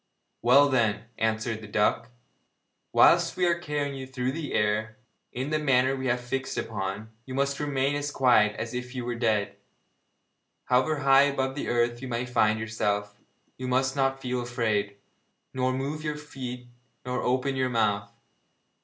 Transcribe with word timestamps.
'Well, 0.41 0.67
then,' 0.67 1.03
answered 1.19 1.61
the 1.61 1.67
duck, 1.67 2.09
'whilst 2.91 3.37
we 3.37 3.45
are 3.45 3.59
carrying 3.59 3.93
you 3.93 4.07
through 4.07 4.31
the 4.31 4.53
air, 4.53 4.97
in 5.31 5.51
the 5.51 5.59
manner 5.59 5.89
that 5.91 5.97
we 5.97 6.07
have 6.07 6.19
fixed 6.21 6.57
upon, 6.57 7.11
you 7.27 7.35
must 7.35 7.59
remain 7.59 7.95
as 7.95 8.09
quiet 8.09 8.55
as 8.55 8.73
if 8.73 8.95
you 8.95 9.05
were 9.05 9.13
dead. 9.13 9.57
However 10.65 11.01
high 11.01 11.25
above 11.29 11.53
the 11.53 11.67
earth 11.67 12.01
you 12.01 12.07
may 12.07 12.25
find 12.25 12.57
yourself, 12.59 13.19
you 13.59 13.67
must 13.67 13.95
not 13.95 14.19
feel 14.21 14.41
afraid, 14.41 14.95
nor 15.53 15.71
move 15.71 16.03
your 16.03 16.17
feet 16.17 16.65
nor 17.05 17.21
open 17.21 17.55
your 17.55 17.69
mouth. 17.69 18.11